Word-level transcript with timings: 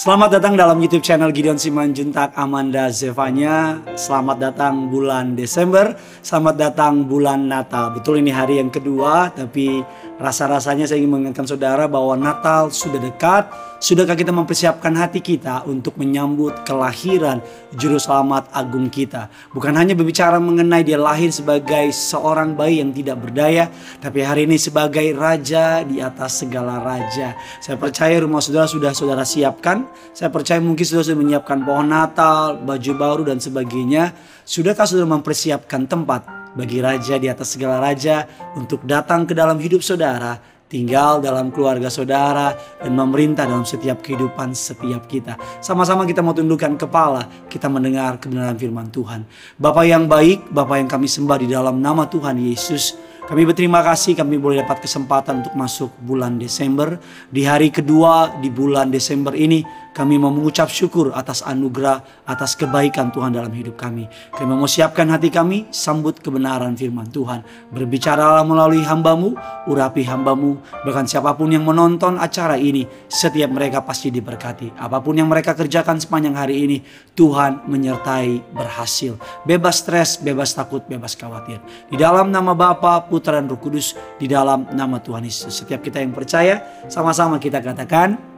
Selamat 0.00 0.32
datang 0.32 0.56
dalam 0.56 0.80
YouTube 0.80 1.04
channel 1.04 1.28
Gideon 1.28 1.60
Simanjuntak 1.60 2.32
Amanda 2.32 2.88
Zevanya. 2.88 3.84
Selamat 4.00 4.40
datang 4.40 4.88
bulan 4.88 5.36
Desember, 5.36 5.92
selamat 6.24 6.56
datang 6.56 7.04
bulan 7.04 7.44
Natal. 7.44 7.92
Betul 7.92 8.24
ini 8.24 8.32
hari 8.32 8.64
yang 8.64 8.72
kedua, 8.72 9.28
tapi 9.28 9.84
rasa-rasanya 10.16 10.88
saya 10.88 11.04
ingin 11.04 11.12
mengingatkan 11.12 11.44
saudara 11.44 11.84
bahwa 11.84 12.16
Natal 12.16 12.72
sudah 12.72 12.96
dekat. 12.96 13.52
Sudahkah 13.80 14.12
kita 14.12 14.28
mempersiapkan 14.28 14.92
hati 14.92 15.24
kita 15.24 15.64
untuk 15.64 15.96
menyambut 15.96 16.68
kelahiran 16.68 17.40
Juru 17.76 17.96
Selamat 17.96 18.48
Agung 18.52 18.92
kita? 18.92 19.32
Bukan 19.56 19.72
hanya 19.72 19.96
berbicara 19.96 20.36
mengenai 20.36 20.84
dia 20.84 21.00
lahir 21.00 21.32
sebagai 21.32 21.88
seorang 21.88 22.56
bayi 22.56 22.84
yang 22.84 22.92
tidak 22.92 23.20
berdaya, 23.24 23.72
tapi 24.00 24.20
hari 24.24 24.44
ini 24.48 24.56
sebagai 24.56 25.12
Raja 25.16 25.84
di 25.84 26.00
atas 26.00 26.44
segala 26.44 26.80
Raja. 26.80 27.36
Saya 27.60 27.76
percaya 27.80 28.16
rumah 28.20 28.40
saudara 28.40 28.64
sudah 28.64 28.92
saudara 28.96 29.28
siapkan. 29.28 29.89
Saya 30.12 30.28
percaya 30.32 30.58
mungkin 30.58 30.82
saudara 30.82 31.10
sudah 31.10 31.20
menyiapkan 31.20 31.58
pohon 31.62 31.88
Natal, 31.90 32.58
baju 32.62 32.92
baru 32.96 33.22
dan 33.26 33.38
sebagainya. 33.38 34.14
Sudahkah 34.42 34.86
saudara 34.88 35.08
mempersiapkan 35.08 35.86
tempat 35.86 36.26
bagi 36.54 36.82
Raja 36.82 37.18
di 37.20 37.30
atas 37.30 37.54
segala 37.54 37.78
Raja 37.78 38.26
untuk 38.58 38.82
datang 38.86 39.26
ke 39.26 39.36
dalam 39.36 39.58
hidup 39.58 39.82
saudara 39.84 40.60
tinggal 40.70 41.18
dalam 41.18 41.50
keluarga 41.50 41.90
saudara, 41.90 42.54
dan 42.78 42.94
memerintah 42.94 43.44
dalam 43.44 43.66
setiap 43.66 44.00
kehidupan 44.00 44.54
setiap 44.54 45.10
kita. 45.10 45.34
Sama-sama 45.58 46.06
kita 46.06 46.22
mau 46.22 46.30
tundukkan 46.32 46.78
kepala, 46.78 47.26
kita 47.50 47.66
mendengar 47.66 48.22
kebenaran 48.22 48.54
firman 48.54 48.86
Tuhan. 48.94 49.26
Bapak 49.58 49.84
yang 49.84 50.06
baik, 50.06 50.46
Bapak 50.54 50.78
yang 50.78 50.88
kami 50.88 51.10
sembah 51.10 51.38
di 51.42 51.50
dalam 51.50 51.82
nama 51.82 52.06
Tuhan 52.06 52.38
Yesus, 52.38 52.94
kami 53.28 53.42
berterima 53.44 53.84
kasih 53.84 54.16
kami 54.16 54.40
boleh 54.40 54.64
dapat 54.64 54.84
kesempatan 54.84 55.44
untuk 55.44 55.54
masuk 55.58 55.90
bulan 56.00 56.40
Desember. 56.40 56.96
Di 57.28 57.44
hari 57.44 57.68
kedua 57.68 58.40
di 58.40 58.48
bulan 58.48 58.88
Desember 58.88 59.36
ini 59.36 59.62
kami 59.90 60.22
mau 60.22 60.30
mengucap 60.30 60.70
syukur 60.70 61.10
atas 61.10 61.42
anugerah, 61.42 62.22
atas 62.22 62.54
kebaikan 62.54 63.10
Tuhan 63.10 63.34
dalam 63.34 63.50
hidup 63.50 63.74
kami. 63.74 64.06
Kami 64.30 64.52
mau 64.54 64.70
siapkan 64.70 65.10
hati 65.10 65.34
kami, 65.34 65.66
sambut 65.74 66.22
kebenaran 66.22 66.78
firman 66.78 67.10
Tuhan. 67.10 67.42
Berbicara 67.74 68.38
melalui 68.46 68.86
hambamu, 68.86 69.34
urapi 69.66 70.06
hambamu, 70.06 70.62
bahkan 70.86 71.10
siapa 71.10 71.34
pun 71.34 71.50
yang 71.50 71.66
menonton 71.66 72.22
acara 72.22 72.54
ini, 72.54 72.86
setiap 73.10 73.50
mereka 73.50 73.82
pasti 73.82 74.14
diberkati. 74.14 74.78
Apa 74.78 75.02
pun 75.02 75.18
yang 75.18 75.26
mereka 75.26 75.58
kerjakan 75.58 75.98
sepanjang 75.98 76.38
hari 76.38 76.62
ini, 76.62 76.78
Tuhan 77.18 77.66
menyertai 77.66 78.54
berhasil. 78.54 79.18
Bebas 79.42 79.82
stres, 79.82 80.22
bebas 80.22 80.54
takut, 80.54 80.86
bebas 80.86 81.18
khawatir. 81.18 81.58
Di 81.90 81.98
dalam 81.98 82.30
nama 82.30 82.54
Bapa, 82.54 83.02
Putra, 83.10 83.42
dan 83.42 83.50
Roh 83.50 83.58
Kudus, 83.58 83.98
di 84.22 84.30
dalam 84.30 84.70
nama 84.70 85.02
Tuhan 85.02 85.26
Yesus. 85.26 85.50
Setiap 85.50 85.82
kita 85.82 85.98
yang 85.98 86.14
percaya, 86.14 86.86
sama-sama 86.86 87.42
kita 87.42 87.58
katakan, 87.58 88.30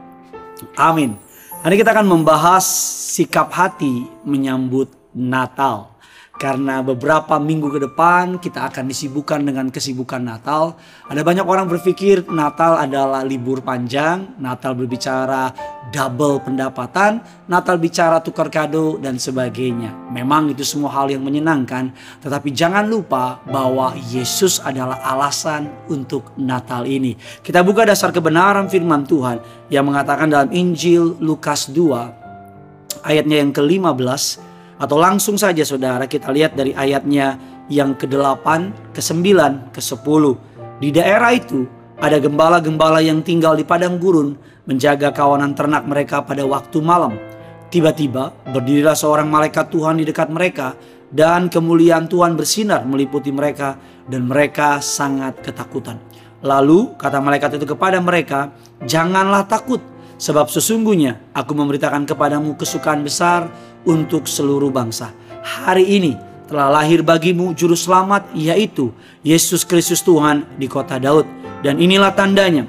Amin. 0.77 1.32
Hari 1.63 1.79
kita 1.79 1.95
akan 1.95 2.11
membahas 2.11 2.67
sikap 3.15 3.47
hati 3.55 4.03
menyambut 4.27 4.91
Natal. 5.15 5.95
Karena 6.43 6.83
beberapa 6.83 7.39
minggu 7.39 7.71
ke 7.71 7.79
depan 7.87 8.35
kita 8.35 8.67
akan 8.67 8.91
disibukkan 8.91 9.47
dengan 9.47 9.71
kesibukan 9.71 10.19
Natal. 10.19 10.75
Ada 11.07 11.23
banyak 11.23 11.47
orang 11.47 11.71
berpikir 11.71 12.27
Natal 12.27 12.83
adalah 12.83 13.23
libur 13.23 13.63
panjang, 13.63 14.35
Natal 14.43 14.75
berbicara 14.75 15.55
double 15.95 16.43
pendapatan, 16.43 17.23
Natal 17.47 17.79
bicara 17.79 18.19
tukar 18.19 18.51
kado 18.51 18.99
dan 18.99 19.15
sebagainya. 19.15 20.11
Memang 20.11 20.51
itu 20.51 20.67
semua 20.67 20.91
hal 20.91 21.15
yang 21.15 21.23
menyenangkan, 21.23 21.95
tetapi 22.19 22.51
jangan 22.51 22.91
lupa 22.91 23.39
bahwa 23.47 23.95
Yesus 24.11 24.59
adalah 24.59 24.99
alasan 24.99 25.71
untuk 25.87 26.35
Natal 26.35 26.83
ini. 26.83 27.15
Kita 27.39 27.63
buka 27.63 27.87
dasar 27.87 28.11
kebenaran 28.11 28.67
firman 28.67 29.07
Tuhan 29.07 29.39
yang 29.71 29.87
mengatakan 29.87 30.27
dalam 30.27 30.51
Injil 30.51 31.15
Lukas 31.23 31.71
2 31.71 33.07
ayatnya 33.07 33.39
yang 33.39 33.55
ke-15 33.55 34.51
atau 34.83 34.99
langsung 34.99 35.39
saja 35.39 35.63
saudara 35.63 36.03
kita 36.11 36.27
lihat 36.27 36.59
dari 36.59 36.75
ayatnya 36.75 37.39
yang 37.71 37.95
ke-8, 37.95 38.43
ke-9, 38.91 39.23
ke-10. 39.71 40.23
Di 40.83 40.89
daerah 40.91 41.31
itu 41.31 41.63
ada 42.03 42.19
gembala-gembala 42.19 42.99
yang 42.99 43.23
tinggal 43.23 43.55
di 43.55 43.63
padang 43.63 43.95
gurun 43.95 44.35
menjaga 44.67 45.15
kawanan 45.15 45.55
ternak 45.55 45.87
mereka 45.87 46.19
pada 46.27 46.43
waktu 46.43 46.83
malam. 46.83 47.15
Tiba-tiba 47.71 48.35
berdirilah 48.51 48.93
seorang 48.93 49.31
malaikat 49.31 49.71
Tuhan 49.71 50.03
di 50.03 50.03
dekat 50.03 50.27
mereka 50.27 50.75
dan 51.07 51.47
kemuliaan 51.47 52.11
Tuhan 52.11 52.35
bersinar 52.35 52.83
meliputi 52.83 53.31
mereka 53.31 53.79
dan 54.03 54.27
mereka 54.27 54.83
sangat 54.83 55.39
ketakutan. 55.39 55.95
Lalu 56.43 56.91
kata 56.99 57.23
malaikat 57.23 57.55
itu 57.55 57.71
kepada 57.71 58.03
mereka, 58.03 58.51
"Janganlah 58.83 59.47
takut, 59.47 59.79
sebab 60.17 60.49
sesungguhnya 60.49 61.33
aku 61.33 61.53
memberitakan 61.53 62.07
kepadamu 62.07 62.55
kesukaan 62.57 63.01
besar 63.01 63.49
untuk 63.83 64.25
seluruh 64.29 64.71
bangsa. 64.71 65.11
Hari 65.43 65.83
ini 65.83 66.13
telah 66.47 66.69
lahir 66.69 67.01
bagimu 67.01 67.55
juru 67.57 67.73
selamat 67.73 68.31
yaitu 68.37 68.93
Yesus 69.25 69.65
Kristus 69.65 70.05
Tuhan 70.05 70.45
di 70.59 70.69
kota 70.69 70.99
Daud. 70.99 71.25
Dan 71.63 71.79
inilah 71.79 72.11
tandanya. 72.11 72.67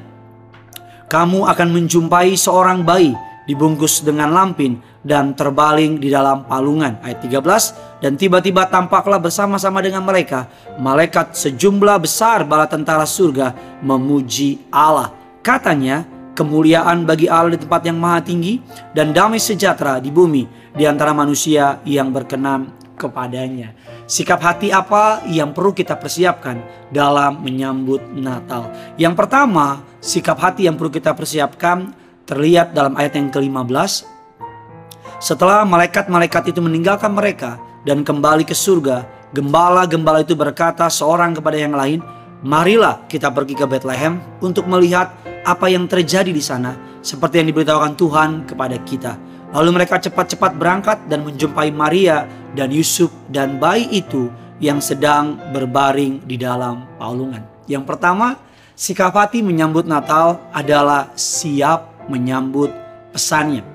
Kamu 1.11 1.47
akan 1.51 1.69
menjumpai 1.75 2.35
seorang 2.39 2.87
bayi 2.87 3.11
dibungkus 3.45 4.01
dengan 4.01 4.33
lampin 4.33 4.81
dan 5.05 5.37
terbaling 5.37 6.01
di 6.01 6.09
dalam 6.09 6.49
palungan. 6.49 6.99
Ayat 7.05 7.21
13. 7.23 8.01
Dan 8.01 8.17
tiba-tiba 8.17 8.67
tampaklah 8.73 9.21
bersama-sama 9.21 9.85
dengan 9.85 10.01
mereka 10.03 10.49
malaikat 10.81 11.37
sejumlah 11.37 12.01
besar 12.01 12.49
bala 12.49 12.65
tentara 12.65 13.05
surga 13.05 13.53
memuji 13.85 14.65
Allah. 14.73 15.13
Katanya, 15.45 16.09
kemuliaan 16.35 17.07
bagi 17.07 17.31
Allah 17.31 17.55
di 17.55 17.63
tempat 17.63 17.87
yang 17.87 17.97
maha 17.97 18.21
tinggi 18.21 18.59
dan 18.93 19.15
damai 19.15 19.39
sejahtera 19.39 20.03
di 20.03 20.11
bumi 20.11 20.45
di 20.75 20.85
antara 20.85 21.15
manusia 21.15 21.81
yang 21.87 22.11
berkenan 22.11 22.75
kepadanya. 22.99 23.75
Sikap 24.05 24.43
hati 24.43 24.69
apa 24.69 25.25
yang 25.27 25.57
perlu 25.57 25.73
kita 25.73 25.97
persiapkan 25.97 26.61
dalam 26.93 27.41
menyambut 27.41 28.05
Natal? 28.13 28.69
Yang 29.01 29.15
pertama, 29.17 29.81
sikap 30.03 30.37
hati 30.43 30.69
yang 30.69 30.77
perlu 30.77 30.93
kita 30.93 31.17
persiapkan 31.17 31.95
terlihat 32.29 32.77
dalam 32.77 32.95
ayat 33.01 33.17
yang 33.17 33.33
ke-15. 33.33 34.05
Setelah 35.23 35.65
malaikat-malaikat 35.65 36.53
itu 36.53 36.61
meninggalkan 36.61 37.17
mereka 37.17 37.57
dan 37.89 38.05
kembali 38.05 38.45
ke 38.45 38.53
surga, 38.53 39.09
gembala-gembala 39.33 40.21
itu 40.21 40.37
berkata 40.37 40.85
seorang 40.93 41.33
kepada 41.33 41.57
yang 41.57 41.73
lain, 41.73 42.05
"Marilah 42.45 43.09
kita 43.09 43.33
pergi 43.33 43.57
ke 43.57 43.65
Bethlehem 43.65 44.21
untuk 44.45 44.69
melihat 44.69 45.17
apa 45.45 45.69
yang 45.69 45.85
terjadi 45.87 46.33
di 46.33 46.41
sana, 46.41 46.75
seperti 47.05 47.45
yang 47.45 47.49
diberitahukan 47.53 47.95
Tuhan 47.95 48.31
kepada 48.49 48.77
kita." 48.83 49.13
Lalu 49.55 49.71
mereka 49.79 50.03
cepat-cepat 50.03 50.59
berangkat 50.59 50.99
dan 51.07 51.23
menjumpai 51.23 51.71
Maria 51.71 52.27
dan 52.59 52.75
Yusuf 52.75 53.15
dan 53.31 53.63
bayi 53.63 53.87
itu 53.87 54.27
yang 54.59 54.83
sedang 54.83 55.39
berbaring 55.55 56.27
di 56.27 56.35
dalam 56.35 56.83
palungan. 56.99 57.43
Yang 57.71 57.85
pertama, 57.87 58.35
sikap 58.75 59.15
hati 59.15 59.47
menyambut 59.47 59.87
Natal 59.87 60.43
adalah 60.51 61.15
siap 61.15 62.09
menyambut 62.11 62.71
pesannya. 63.15 63.74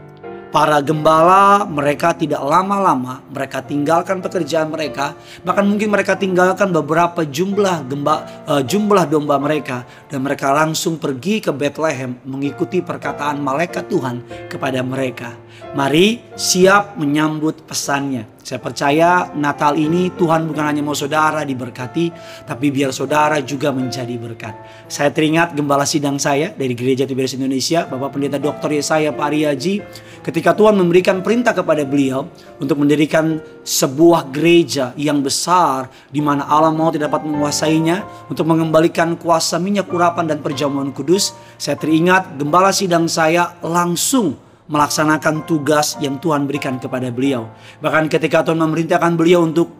Para 0.49 0.81
gembala 0.81 1.61
mereka 1.69 2.09
tidak 2.17 2.41
lama-lama 2.41 3.21
mereka 3.29 3.61
tinggalkan 3.61 4.17
pekerjaan 4.17 4.73
mereka 4.73 5.13
bahkan 5.45 5.61
mungkin 5.61 5.93
mereka 5.93 6.17
tinggalkan 6.17 6.73
beberapa 6.73 7.21
jumlah 7.21 7.85
gemba, 7.85 8.25
uh, 8.49 8.57
jumlah 8.65 9.05
domba 9.05 9.37
mereka 9.37 9.85
dan 10.09 10.25
mereka 10.25 10.49
langsung 10.49 10.97
pergi 10.97 11.37
ke 11.37 11.53
Bethlehem 11.53 12.17
mengikuti 12.25 12.81
perkataan 12.81 13.37
malaikat 13.37 13.93
Tuhan 13.93 14.49
kepada 14.49 14.81
mereka. 14.81 15.37
Mari 15.77 16.33
siap 16.33 16.97
menyambut 16.97 17.69
pesannya. 17.69 18.38
Saya 18.49 18.65
percaya 18.65 19.29
Natal 19.37 19.77
ini 19.77 20.09
Tuhan 20.17 20.49
bukan 20.49 20.65
hanya 20.73 20.81
mau 20.81 20.97
saudara 20.97 21.45
diberkati, 21.45 22.09
tapi 22.49 22.73
biar 22.73 22.89
saudara 22.89 23.37
juga 23.45 23.69
menjadi 23.69 24.17
berkat. 24.17 24.57
Saya 24.89 25.13
teringat 25.13 25.53
gembala 25.53 25.85
sidang 25.85 26.17
saya 26.17 26.49
dari 26.57 26.73
Gereja 26.73 27.05
Tiberias 27.05 27.37
Indonesia, 27.37 27.85
Bapak 27.85 28.17
Pendeta 28.17 28.41
Dr. 28.41 28.73
Yesaya 28.73 29.13
Pak 29.13 29.21
Aryaji, 29.21 29.85
ketika 30.25 30.57
Tuhan 30.57 30.81
memberikan 30.81 31.21
perintah 31.21 31.53
kepada 31.53 31.85
beliau 31.85 32.25
untuk 32.57 32.81
mendirikan 32.81 33.37
sebuah 33.61 34.33
gereja 34.33 34.97
yang 34.97 35.21
besar 35.21 35.85
di 36.09 36.17
mana 36.17 36.49
Allah 36.49 36.73
mau 36.73 36.89
tidak 36.89 37.13
dapat 37.13 37.29
menguasainya 37.29 38.25
untuk 38.33 38.49
mengembalikan 38.49 39.13
kuasa 39.13 39.61
minyak 39.61 39.93
urapan 39.93 40.25
dan 40.25 40.41
perjamuan 40.41 40.89
kudus. 40.89 41.37
Saya 41.61 41.77
teringat 41.77 42.41
gembala 42.41 42.73
sidang 42.73 43.05
saya 43.05 43.61
langsung 43.61 44.48
melaksanakan 44.69 45.49
tugas 45.49 45.97
yang 45.97 46.21
Tuhan 46.21 46.45
berikan 46.45 46.77
kepada 46.77 47.09
beliau. 47.09 47.49
Bahkan 47.81 48.05
ketika 48.05 48.45
Tuhan 48.45 48.61
memerintahkan 48.61 49.17
beliau 49.17 49.41
untuk 49.41 49.78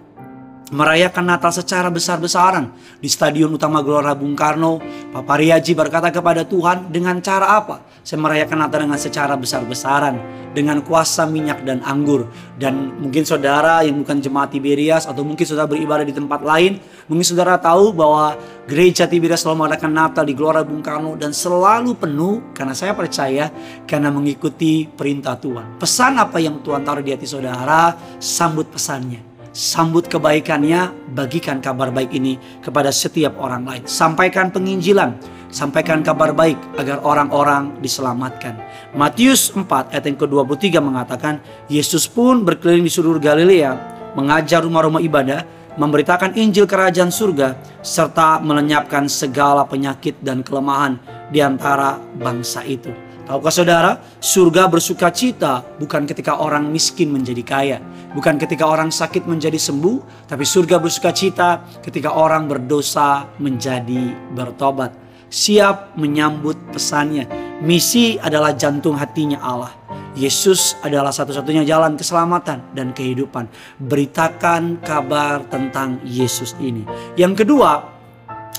merayakan 0.70 1.26
Natal 1.26 1.50
secara 1.50 1.90
besar-besaran 1.90 2.70
di 3.02 3.10
Stadion 3.10 3.50
Utama 3.50 3.82
Gelora 3.82 4.14
Bung 4.14 4.38
Karno. 4.38 4.78
Papa 5.10 5.42
Riaji 5.42 5.74
berkata 5.74 6.14
kepada 6.14 6.46
Tuhan, 6.46 6.94
dengan 6.94 7.18
cara 7.22 7.58
apa? 7.58 7.82
Saya 8.06 8.22
merayakan 8.22 8.58
Natal 8.66 8.86
dengan 8.86 9.02
secara 9.02 9.34
besar-besaran, 9.38 10.16
dengan 10.54 10.82
kuasa 10.86 11.26
minyak 11.26 11.66
dan 11.66 11.82
anggur. 11.86 12.30
Dan 12.58 13.02
mungkin 13.02 13.26
saudara 13.26 13.82
yang 13.86 14.02
bukan 14.02 14.22
jemaat 14.22 14.54
Tiberias 14.54 15.10
atau 15.10 15.26
mungkin 15.26 15.46
saudara 15.46 15.70
beribadah 15.70 16.06
di 16.06 16.14
tempat 16.14 16.42
lain, 16.42 16.78
mungkin 17.10 17.26
saudara 17.26 17.58
tahu 17.58 17.94
bahwa 17.94 18.38
gereja 18.70 19.10
Tiberias 19.10 19.42
selalu 19.42 19.66
merayakan 19.66 19.94
Natal 19.94 20.24
di 20.26 20.34
Gelora 20.38 20.62
Bung 20.62 20.86
Karno 20.86 21.18
dan 21.18 21.34
selalu 21.34 21.98
penuh 21.98 22.54
karena 22.54 22.74
saya 22.78 22.94
percaya 22.94 23.50
karena 23.90 24.14
mengikuti 24.14 24.86
perintah 24.86 25.38
Tuhan. 25.38 25.82
Pesan 25.82 26.18
apa 26.22 26.38
yang 26.38 26.62
Tuhan 26.62 26.86
taruh 26.86 27.02
di 27.02 27.14
hati 27.14 27.26
saudara, 27.26 27.94
sambut 28.22 28.70
pesannya 28.70 29.29
sambut 29.52 30.06
kebaikannya, 30.06 30.94
bagikan 31.14 31.60
kabar 31.60 31.90
baik 31.90 32.14
ini 32.14 32.38
kepada 32.62 32.94
setiap 32.94 33.38
orang 33.42 33.66
lain. 33.66 33.84
Sampaikan 33.90 34.54
penginjilan, 34.54 35.18
sampaikan 35.50 36.06
kabar 36.06 36.34
baik 36.34 36.58
agar 36.78 37.02
orang-orang 37.02 37.74
diselamatkan. 37.82 38.58
Matius 38.94 39.54
4 39.54 39.66
ayat 39.94 40.06
yang 40.06 40.18
ke-23 40.18 40.66
mengatakan, 40.82 41.42
Yesus 41.68 42.06
pun 42.06 42.46
berkeliling 42.46 42.86
di 42.86 42.94
seluruh 42.94 43.22
Galilea, 43.22 43.76
mengajar 44.14 44.66
rumah-rumah 44.66 45.02
ibadah, 45.02 45.46
memberitakan 45.78 46.36
Injil 46.36 46.68
kerajaan 46.68 47.10
surga, 47.10 47.56
serta 47.82 48.44
melenyapkan 48.44 49.08
segala 49.08 49.64
penyakit 49.66 50.20
dan 50.20 50.44
kelemahan 50.44 51.00
di 51.30 51.40
antara 51.40 51.98
bangsa 51.98 52.66
itu. 52.66 53.09
Tahukah 53.30 53.54
saudara, 53.54 53.92
surga 54.18 54.66
bersuka 54.66 55.14
cita 55.14 55.62
bukan 55.78 56.10
ketika 56.10 56.42
orang 56.42 56.66
miskin 56.74 57.14
menjadi 57.14 57.46
kaya. 57.46 57.78
Bukan 58.18 58.42
ketika 58.42 58.66
orang 58.66 58.90
sakit 58.90 59.30
menjadi 59.30 59.54
sembuh. 59.54 60.26
Tapi 60.26 60.42
surga 60.42 60.82
bersuka 60.82 61.14
cita 61.14 61.62
ketika 61.86 62.18
orang 62.18 62.50
berdosa 62.50 63.30
menjadi 63.38 64.34
bertobat. 64.34 64.98
Siap 65.30 65.94
menyambut 65.94 66.58
pesannya. 66.74 67.30
Misi 67.62 68.18
adalah 68.18 68.58
jantung 68.58 68.98
hatinya 68.98 69.38
Allah. 69.46 69.78
Yesus 70.18 70.74
adalah 70.82 71.14
satu-satunya 71.14 71.62
jalan 71.70 72.02
keselamatan 72.02 72.74
dan 72.74 72.98
kehidupan. 72.98 73.46
Beritakan 73.78 74.82
kabar 74.82 75.46
tentang 75.54 76.02
Yesus 76.02 76.58
ini. 76.58 76.82
Yang 77.14 77.46
kedua, 77.46 77.99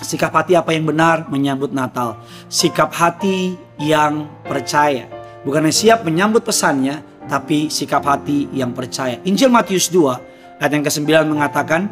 Sikap 0.01 0.33
hati 0.33 0.57
apa 0.57 0.73
yang 0.73 0.89
benar 0.89 1.29
menyambut 1.29 1.71
Natal. 1.77 2.17
Sikap 2.49 2.91
hati 2.97 3.57
yang 3.77 4.27
percaya. 4.49 5.07
Bukan 5.45 5.65
hanya 5.65 5.77
siap 5.77 6.05
menyambut 6.05 6.45
pesannya, 6.45 7.01
tapi 7.29 7.69
sikap 7.73 8.05
hati 8.05 8.49
yang 8.53 8.75
percaya. 8.77 9.21
Injil 9.25 9.53
Matius 9.53 9.89
2 9.93 10.61
ayat 10.61 10.73
yang 10.73 10.85
ke-9 10.85 11.09
mengatakan, 11.31 11.89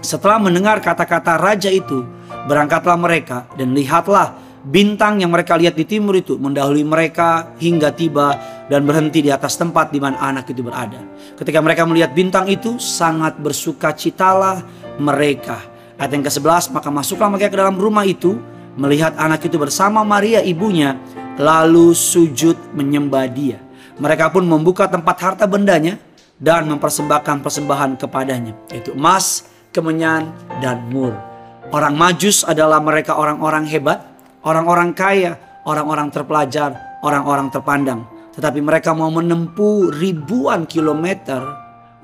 Setelah 0.00 0.40
mendengar 0.40 0.80
kata-kata 0.80 1.36
raja 1.36 1.68
itu, 1.68 2.06
berangkatlah 2.48 2.96
mereka 2.96 3.44
dan 3.58 3.76
lihatlah 3.76 4.32
bintang 4.64 5.20
yang 5.20 5.32
mereka 5.32 5.56
lihat 5.56 5.76
di 5.76 5.84
timur 5.88 6.16
itu 6.16 6.36
mendahului 6.36 6.84
mereka 6.84 7.56
hingga 7.56 7.92
tiba 7.92 8.36
dan 8.68 8.84
berhenti 8.84 9.24
di 9.24 9.30
atas 9.32 9.56
tempat 9.56 9.92
di 9.92 10.00
mana 10.00 10.16
anak 10.20 10.48
itu 10.52 10.64
berada. 10.64 11.00
Ketika 11.36 11.60
mereka 11.60 11.84
melihat 11.84 12.12
bintang 12.12 12.48
itu, 12.48 12.76
sangat 12.80 13.36
bersuka 13.40 13.92
citalah 13.92 14.64
mereka. 14.96 15.69
Ayat 16.00 16.16
yang 16.16 16.24
ke-11, 16.24 16.72
maka 16.72 16.88
masuklah 16.88 17.28
mereka 17.28 17.52
ke 17.52 17.60
dalam 17.60 17.76
rumah 17.76 18.08
itu, 18.08 18.40
melihat 18.80 19.12
anak 19.20 19.44
itu 19.44 19.60
bersama 19.60 20.00
Maria 20.00 20.40
ibunya, 20.40 20.96
lalu 21.36 21.92
sujud 21.92 22.56
menyembah 22.72 23.28
dia. 23.28 23.60
Mereka 24.00 24.32
pun 24.32 24.48
membuka 24.48 24.88
tempat 24.88 25.20
harta 25.20 25.44
bendanya 25.44 26.00
dan 26.40 26.72
mempersembahkan 26.72 27.44
persembahan 27.44 28.00
kepadanya, 28.00 28.56
yaitu 28.72 28.96
emas, 28.96 29.44
kemenyan, 29.76 30.32
dan 30.64 30.88
mur. 30.88 31.12
Orang 31.68 32.00
majus 32.00 32.48
adalah 32.48 32.80
mereka 32.80 33.20
orang-orang 33.20 33.68
hebat, 33.68 34.00
orang-orang 34.40 34.96
kaya, 34.96 35.36
orang-orang 35.68 36.08
terpelajar, 36.08 36.80
orang-orang 37.04 37.52
terpandang. 37.52 38.08
Tetapi 38.32 38.64
mereka 38.64 38.96
mau 38.96 39.12
menempuh 39.12 39.92
ribuan 39.92 40.64
kilometer 40.64 41.44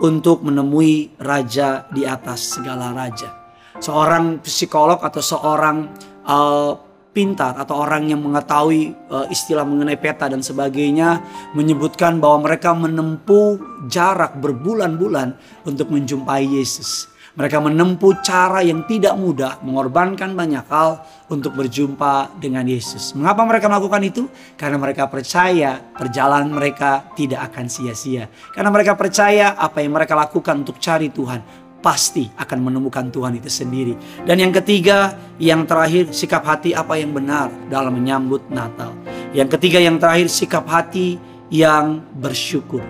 untuk 0.05 0.45
menemui 0.45 1.17
raja 1.17 1.89
di 1.89 2.05
atas 2.05 2.61
segala 2.61 2.93
raja 2.93 3.46
seorang 3.81 4.41
psikolog 4.43 5.01
atau 5.03 5.23
seorang 5.23 5.89
uh, 6.27 6.73
pintar 7.17 7.57
atau 7.57 7.81
orang 7.81 8.13
yang 8.13 8.21
mengetahui 8.21 8.93
uh, 9.09 9.25
istilah 9.33 9.65
mengenai 9.65 9.97
peta 9.97 10.29
dan 10.29 10.45
sebagainya 10.45 11.25
menyebutkan 11.57 12.21
bahwa 12.21 12.45
mereka 12.45 12.77
menempuh 12.77 13.57
jarak 13.89 14.37
berbulan-bulan 14.37 15.33
untuk 15.65 15.89
menjumpai 15.89 16.45
Yesus. 16.45 17.09
Mereka 17.37 17.61
menempuh 17.61 18.25
cara 18.25 18.65
yang 18.65 18.89
tidak 18.89 19.13
mudah, 19.13 19.61
mengorbankan 19.61 20.33
banyak 20.33 20.65
hal 20.73 21.05
untuk 21.29 21.53
berjumpa 21.53 22.33
dengan 22.41 22.65
Yesus. 22.65 23.13
Mengapa 23.13 23.45
mereka 23.45 23.69
melakukan 23.69 24.01
itu? 24.09 24.25
Karena 24.57 24.81
mereka 24.81 25.05
percaya 25.05 25.77
perjalanan 25.77 26.49
mereka 26.49 27.13
tidak 27.13 27.53
akan 27.53 27.69
sia-sia. 27.69 28.33
Karena 28.57 28.73
mereka 28.73 28.97
percaya 28.97 29.53
apa 29.53 29.85
yang 29.85 29.93
mereka 29.93 30.17
lakukan 30.17 30.65
untuk 30.65 30.81
cari 30.81 31.13
Tuhan 31.13 31.66
pasti 31.85 32.29
akan 32.35 32.59
menemukan 32.67 33.09
Tuhan 33.13 33.39
itu 33.39 33.51
sendiri. 33.51 33.95
Dan 34.25 34.43
yang 34.43 34.53
ketiga, 34.53 35.15
yang 35.39 35.65
terakhir, 35.69 36.11
sikap 36.11 36.43
hati 36.43 36.75
apa 36.75 36.99
yang 36.99 37.15
benar 37.15 37.53
dalam 37.71 37.95
menyambut 37.95 38.43
Natal. 38.51 38.93
Yang 39.31 39.59
ketiga, 39.59 39.79
yang 39.79 40.01
terakhir, 40.01 40.27
sikap 40.33 40.67
hati 40.67 41.21
yang 41.53 42.03
bersyukur. 42.17 42.83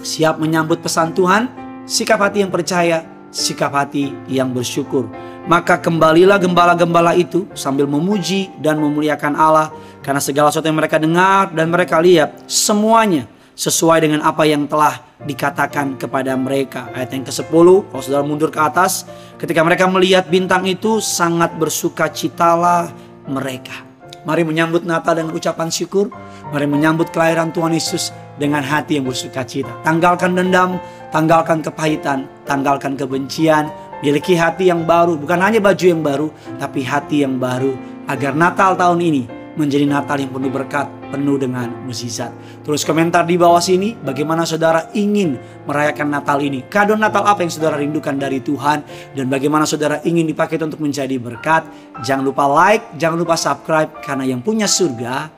Siap 0.00 0.40
menyambut 0.40 0.80
pesan 0.80 1.12
Tuhan, 1.12 1.48
sikap 1.88 2.20
hati 2.20 2.44
yang 2.44 2.52
percaya, 2.52 3.04
sikap 3.32 3.72
hati 3.72 4.12
yang 4.26 4.50
bersyukur. 4.50 5.08
Maka 5.48 5.80
kembalilah 5.80 6.36
gembala-gembala 6.36 7.16
itu 7.16 7.48
sambil 7.56 7.88
memuji 7.88 8.52
dan 8.60 8.76
memuliakan 8.76 9.32
Allah 9.34 9.72
karena 10.04 10.20
segala 10.20 10.52
sesuatu 10.52 10.68
yang 10.68 10.78
mereka 10.78 11.00
dengar 11.00 11.48
dan 11.56 11.72
mereka 11.72 11.96
lihat 11.98 12.44
semuanya 12.44 13.24
sesuai 13.56 14.04
dengan 14.04 14.20
apa 14.20 14.44
yang 14.44 14.68
telah 14.68 15.09
dikatakan 15.24 16.00
kepada 16.00 16.32
mereka. 16.36 16.88
Ayat 16.96 17.12
yang 17.12 17.24
ke-10, 17.28 17.66
kalau 17.90 18.02
saudara 18.02 18.24
mundur 18.24 18.48
ke 18.48 18.60
atas, 18.60 19.04
ketika 19.36 19.60
mereka 19.60 19.84
melihat 19.90 20.28
bintang 20.28 20.64
itu 20.64 21.00
sangat 21.02 21.52
bersuka 21.60 22.08
citalah 22.08 22.88
mereka. 23.28 23.84
Mari 24.24 24.44
menyambut 24.44 24.84
Natal 24.84 25.16
dengan 25.16 25.32
ucapan 25.32 25.72
syukur. 25.72 26.12
Mari 26.52 26.68
menyambut 26.68 27.08
kelahiran 27.08 27.48
Tuhan 27.56 27.72
Yesus 27.72 28.12
dengan 28.36 28.60
hati 28.60 29.00
yang 29.00 29.08
bersuka 29.08 29.44
cita. 29.48 29.72
Tanggalkan 29.80 30.36
dendam, 30.36 30.76
tanggalkan 31.08 31.64
kepahitan, 31.64 32.28
tanggalkan 32.44 33.00
kebencian. 33.00 33.72
Miliki 34.00 34.32
hati 34.32 34.72
yang 34.72 34.88
baru, 34.88 35.16
bukan 35.16 35.40
hanya 35.44 35.60
baju 35.60 35.84
yang 35.84 36.00
baru, 36.00 36.28
tapi 36.56 36.80
hati 36.84 37.20
yang 37.24 37.36
baru. 37.36 37.76
Agar 38.08 38.32
Natal 38.32 38.76
tahun 38.76 39.00
ini 39.04 39.39
menjadi 39.58 39.86
Natal 39.86 40.18
yang 40.22 40.30
penuh 40.30 40.50
berkat, 40.52 40.86
penuh 41.10 41.36
dengan 41.38 41.70
mukjizat. 41.86 42.30
Tulis 42.62 42.82
komentar 42.86 43.26
di 43.26 43.34
bawah 43.34 43.58
sini 43.58 43.98
bagaimana 43.98 44.46
saudara 44.46 44.90
ingin 44.94 45.34
merayakan 45.66 46.10
Natal 46.10 46.38
ini. 46.42 46.66
Kado 46.66 46.94
Natal 46.94 47.26
apa 47.26 47.42
yang 47.42 47.50
saudara 47.50 47.78
rindukan 47.78 48.14
dari 48.14 48.38
Tuhan 48.42 48.82
dan 49.14 49.26
bagaimana 49.26 49.66
saudara 49.66 49.98
ingin 50.06 50.26
dipakai 50.26 50.60
untuk 50.62 50.82
menjadi 50.82 51.16
berkat. 51.18 51.66
Jangan 52.02 52.22
lupa 52.22 52.46
like, 52.46 52.94
jangan 53.00 53.18
lupa 53.18 53.34
subscribe 53.34 53.90
karena 54.04 54.26
yang 54.26 54.40
punya 54.44 54.70
surga 54.70 55.30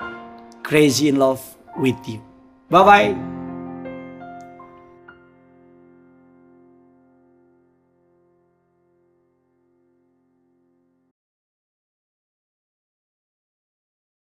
crazy 0.64 1.08
in 1.08 1.16
love 1.20 1.40
with 1.80 1.98
you. 2.08 2.20
Bye 2.72 2.84
bye. 2.84 3.41